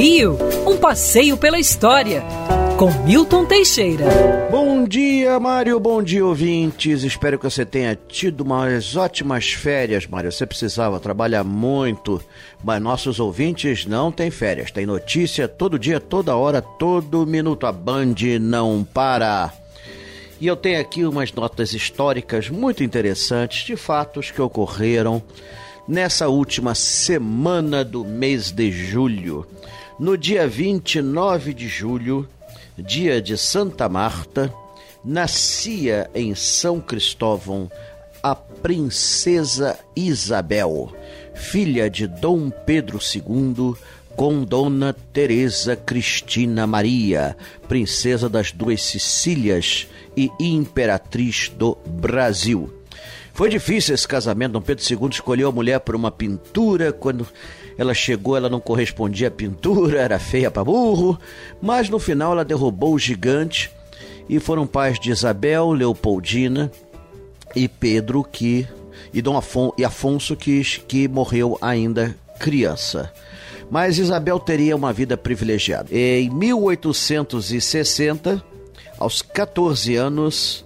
Rio, 0.00 0.38
um 0.66 0.78
passeio 0.78 1.36
pela 1.36 1.58
história, 1.58 2.24
com 2.78 2.90
Milton 3.04 3.44
Teixeira. 3.44 4.06
Bom 4.50 4.82
dia, 4.82 5.38
Mário, 5.38 5.78
bom 5.78 6.02
dia, 6.02 6.24
ouvintes. 6.24 7.02
Espero 7.02 7.38
que 7.38 7.44
você 7.44 7.66
tenha 7.66 7.94
tido 8.08 8.40
umas 8.40 8.96
ótimas 8.96 9.52
férias, 9.52 10.06
Mário. 10.06 10.32
Você 10.32 10.46
precisava 10.46 10.98
trabalhar 10.98 11.44
muito, 11.44 12.18
mas 12.64 12.80
nossos 12.80 13.20
ouvintes 13.20 13.84
não 13.84 14.10
têm 14.10 14.30
férias. 14.30 14.70
Tem 14.70 14.86
notícia 14.86 15.46
todo 15.46 15.78
dia, 15.78 16.00
toda 16.00 16.34
hora, 16.34 16.62
todo 16.62 17.26
minuto. 17.26 17.66
A 17.66 17.72
Band 17.72 18.14
não 18.40 18.82
para. 18.82 19.52
E 20.40 20.46
eu 20.46 20.56
tenho 20.56 20.80
aqui 20.80 21.04
umas 21.04 21.30
notas 21.30 21.74
históricas 21.74 22.48
muito 22.48 22.82
interessantes 22.82 23.66
de 23.66 23.76
fatos 23.76 24.30
que 24.30 24.40
ocorreram 24.40 25.22
nessa 25.90 26.28
última 26.28 26.72
semana 26.72 27.84
do 27.84 28.04
mês 28.04 28.52
de 28.52 28.70
julho. 28.70 29.44
No 29.98 30.16
dia 30.16 30.46
29 30.46 31.52
de 31.52 31.66
julho, 31.66 32.28
dia 32.78 33.20
de 33.20 33.36
Santa 33.36 33.88
Marta, 33.88 34.54
nascia 35.04 36.08
em 36.14 36.32
São 36.32 36.80
Cristóvão 36.80 37.68
a 38.22 38.36
princesa 38.36 39.76
Isabel, 39.96 40.94
filha 41.34 41.90
de 41.90 42.06
Dom 42.06 42.50
Pedro 42.50 43.00
II 43.02 43.74
com 44.14 44.44
Dona 44.44 44.92
Teresa 45.12 45.74
Cristina 45.74 46.68
Maria, 46.68 47.36
princesa 47.66 48.28
das 48.28 48.52
duas 48.52 48.80
Sicílias 48.80 49.88
e 50.16 50.30
imperatriz 50.38 51.48
do 51.48 51.76
Brasil. 51.84 52.79
Foi 53.32 53.48
difícil 53.48 53.94
esse 53.94 54.06
casamento. 54.06 54.52
Dom 54.52 54.60
Pedro 54.60 54.84
II 54.88 55.08
escolheu 55.10 55.48
a 55.48 55.52
mulher 55.52 55.80
por 55.80 55.96
uma 55.96 56.10
pintura. 56.10 56.92
Quando 56.92 57.26
ela 57.78 57.94
chegou, 57.94 58.36
ela 58.36 58.48
não 58.48 58.60
correspondia 58.60 59.28
à 59.28 59.30
pintura, 59.30 60.00
era 60.00 60.18
feia 60.18 60.50
para 60.50 60.64
burro. 60.64 61.18
Mas 61.60 61.88
no 61.88 61.98
final, 61.98 62.32
ela 62.32 62.44
derrubou 62.44 62.94
o 62.94 62.98
gigante. 62.98 63.70
E 64.28 64.38
foram 64.38 64.66
pais 64.66 64.98
de 64.98 65.10
Isabel, 65.10 65.72
Leopoldina 65.72 66.70
e 67.54 67.66
Pedro, 67.66 68.22
que 68.22 68.68
e 69.12 69.20
Dom 69.20 69.36
Afon, 69.36 69.72
e 69.76 69.84
Afonso, 69.84 70.36
que, 70.36 70.62
que 70.86 71.08
morreu 71.08 71.58
ainda 71.60 72.14
criança. 72.38 73.12
Mas 73.70 73.98
Isabel 73.98 74.38
teria 74.38 74.76
uma 74.76 74.92
vida 74.92 75.16
privilegiada. 75.16 75.88
Em 75.92 76.30
1860, 76.30 78.40
aos 78.98 79.22
14 79.22 79.96
anos, 79.96 80.64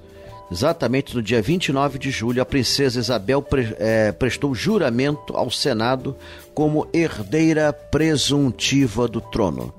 Exatamente 0.55 1.17
no 1.17 1.21
dia 1.21 1.43
29 1.43 1.99
de 1.99 2.13
julho, 2.13 2.41
a 2.41 2.47
princesa 2.47 3.01
Isabel 3.01 3.43
pre, 3.43 3.75
é, 3.77 4.13
prestou 4.13 4.55
juramento 4.55 5.37
ao 5.37 5.51
Senado 5.51 6.17
como 6.55 6.87
herdeira 6.93 7.73
presuntiva 7.73 9.09
do 9.09 9.21
trono. 9.21 9.75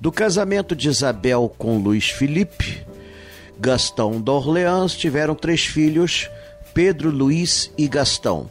Do 0.00 0.10
casamento 0.10 0.74
de 0.74 0.88
Isabel 0.88 1.54
com 1.58 1.76
Luiz 1.76 2.08
Felipe, 2.08 2.86
Gastão 3.60 4.18
d'Orléans 4.18 4.94
tiveram 4.94 5.34
três 5.34 5.66
filhos, 5.66 6.30
Pedro, 6.72 7.10
Luiz 7.10 7.70
e 7.76 7.86
Gastão. 7.86 8.50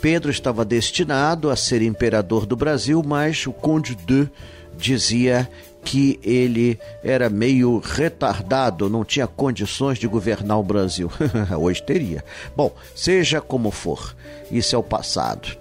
Pedro 0.00 0.32
estava 0.32 0.64
destinado 0.64 1.48
a 1.48 1.54
ser 1.54 1.80
imperador 1.80 2.44
do 2.44 2.56
Brasil, 2.56 3.00
mas 3.06 3.46
o 3.46 3.52
Conde 3.52 3.94
de 3.94 4.28
dizia 4.76 5.48
que 5.84 6.18
ele 6.22 6.78
era 7.02 7.28
meio 7.28 7.78
retardado, 7.78 8.88
não 8.88 9.04
tinha 9.04 9.26
condições 9.26 9.98
de 9.98 10.08
governar 10.08 10.58
o 10.58 10.62
Brasil. 10.62 11.10
Hoje 11.60 11.82
teria. 11.82 12.24
Bom, 12.56 12.74
seja 12.94 13.40
como 13.40 13.70
for, 13.70 14.16
isso 14.50 14.74
é 14.74 14.78
o 14.78 14.82
passado. 14.82 15.56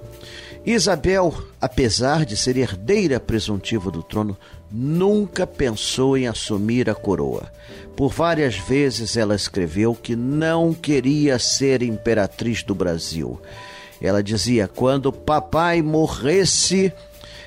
Isabel, 0.66 1.34
apesar 1.60 2.26
de 2.26 2.38
ser 2.38 2.56
herdeira 2.56 3.20
presuntiva 3.20 3.92
do 3.92 4.02
trono, 4.02 4.38
nunca 4.72 5.46
pensou 5.46 6.18
em 6.18 6.26
assumir 6.26 6.90
a 6.90 6.96
coroa. 6.96 7.52
Por 7.98 8.10
várias 8.10 8.56
vezes 8.56 9.18
ela 9.18 9.36
escreveu 9.36 9.94
que 9.94 10.16
não 10.16 10.74
queria 10.74 11.38
ser 11.38 11.84
imperatriz 11.84 12.64
do 12.64 12.74
Brasil. 12.74 13.40
Ela 14.02 14.24
dizia: 14.24 14.68
quando 14.68 15.12
papai 15.12 15.82
morresse, 15.82 16.94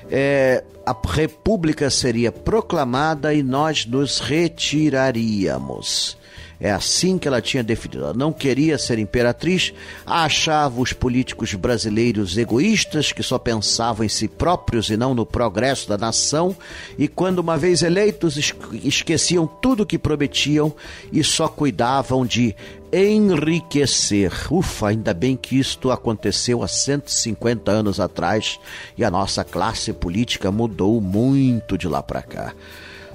é, 0.09 0.63
a 0.85 0.95
república 1.07 1.89
seria 1.89 2.31
proclamada 2.31 3.33
e 3.33 3.43
nós 3.43 3.85
nos 3.85 4.19
retiraríamos. 4.19 6.17
É 6.59 6.71
assim 6.71 7.17
que 7.17 7.27
ela 7.27 7.41
tinha 7.41 7.63
definido. 7.63 8.03
Ela 8.03 8.13
não 8.13 8.33
queria 8.33 8.77
ser 8.77 8.97
imperatriz, 8.97 9.73
achava 10.05 10.81
os 10.81 10.93
políticos 10.93 11.53
brasileiros 11.53 12.37
egoístas 12.37 13.11
que 13.11 13.21
só 13.21 13.37
pensavam 13.37 14.05
em 14.05 14.09
si 14.09 14.27
próprios 14.27 14.89
e 14.89 14.97
não 14.97 15.13
no 15.13 15.25
progresso 15.25 15.87
da 15.87 15.97
nação, 15.97 16.55
e 16.97 17.07
quando 17.07 17.39
uma 17.39 17.57
vez 17.57 17.81
eleitos 17.83 18.37
esqueciam 18.83 19.45
tudo 19.45 19.83
o 19.83 19.85
que 19.85 19.97
prometiam 19.97 20.73
e 21.11 21.23
só 21.23 21.47
cuidavam 21.47 22.25
de 22.25 22.55
enriquecer. 22.91 24.31
Ufa, 24.51 24.89
ainda 24.89 25.13
bem 25.13 25.35
que 25.35 25.59
isto 25.59 25.91
aconteceu 25.91 26.63
há 26.63 26.67
150 26.67 27.69
anos 27.69 27.99
atrás 27.99 28.59
e 28.97 29.03
a 29.03 29.11
nossa 29.11 29.43
classe 29.43 29.93
política 29.93 30.51
mudou 30.51 30.99
muito 31.01 31.77
de 31.77 31.87
lá 31.87 32.01
para 32.01 32.21
cá. 32.21 32.53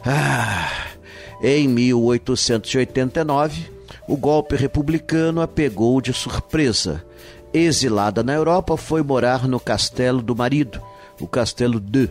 Ah, 0.04 0.68
em 1.42 1.68
1889, 1.68 3.70
o 4.08 4.16
golpe 4.16 4.56
republicano 4.56 5.40
a 5.40 5.48
pegou 5.48 6.00
de 6.00 6.12
surpresa. 6.12 7.04
Exilada 7.52 8.22
na 8.22 8.32
Europa, 8.32 8.76
foi 8.76 9.02
morar 9.02 9.46
no 9.46 9.60
castelo 9.60 10.22
do 10.22 10.34
marido, 10.34 10.80
o 11.20 11.26
castelo 11.26 11.78
de. 11.78 12.10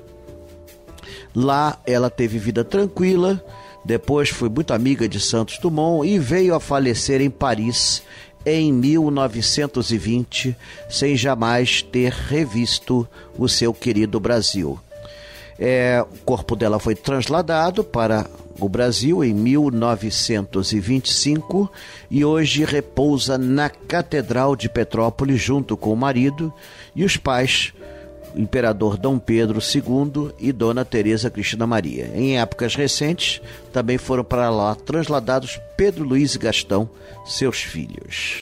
Lá 1.33 1.79
ela 1.85 2.09
teve 2.09 2.37
vida 2.37 2.63
tranquila, 2.63 3.43
depois 3.83 4.29
foi 4.29 4.49
muito 4.49 4.73
amiga 4.73 5.07
de 5.07 5.19
Santos 5.19 5.57
Dumont 5.57 6.07
e 6.07 6.19
veio 6.19 6.53
a 6.53 6.59
falecer 6.59 7.21
em 7.21 7.29
Paris 7.29 8.03
em 8.45 8.71
1920, 8.71 10.55
sem 10.89 11.15
jamais 11.15 11.81
ter 11.81 12.11
revisto 12.11 13.07
o 13.37 13.47
seu 13.47 13.73
querido 13.73 14.19
Brasil. 14.19 14.79
É, 15.63 16.01
o 16.01 16.17
corpo 16.25 16.55
dela 16.55 16.79
foi 16.79 16.95
trasladado 16.95 17.83
para 17.83 18.25
o 18.59 18.67
Brasil 18.67 19.23
em 19.23 19.31
1925 19.31 21.71
e 22.09 22.25
hoje 22.25 22.65
repousa 22.65 23.37
na 23.37 23.69
Catedral 23.69 24.55
de 24.55 24.67
Petrópolis 24.67 25.39
junto 25.39 25.77
com 25.77 25.93
o 25.93 25.95
marido 25.95 26.51
e 26.95 27.05
os 27.05 27.15
pais, 27.15 27.73
imperador 28.35 28.97
Dom 28.97 29.19
Pedro 29.19 29.59
II 29.59 30.31
e 30.39 30.51
Dona 30.51 30.83
Teresa 30.83 31.29
Cristina 31.29 31.67
Maria. 31.67 32.09
Em 32.15 32.39
épocas 32.39 32.73
recentes, 32.73 33.39
também 33.71 33.99
foram 33.99 34.23
para 34.23 34.49
lá 34.49 34.73
transladados 34.73 35.61
Pedro 35.77 36.03
Luiz 36.03 36.33
e 36.33 36.39
Gastão, 36.39 36.89
seus 37.23 37.61
filhos. 37.61 38.41